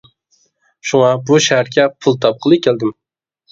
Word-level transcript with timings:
شۇڭا 0.91 1.11
بۇ 1.27 1.37
شەھەرگە 1.49 1.87
پۇل 2.01 2.19
تاپقىلى 2.27 2.61
كەلدىم. 2.67 2.99